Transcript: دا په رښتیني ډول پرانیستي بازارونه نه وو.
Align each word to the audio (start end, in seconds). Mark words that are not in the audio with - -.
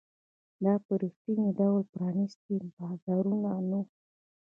دا 0.63 0.73
په 0.85 0.93
رښتیني 1.01 1.47
ډول 1.59 1.81
پرانیستي 1.93 2.55
بازارونه 2.77 3.49
نه 3.69 3.77
وو. 3.85 3.89